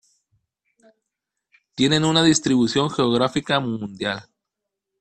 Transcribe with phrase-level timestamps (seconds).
[1.75, 4.23] Tienen una distribución geográfica mundial.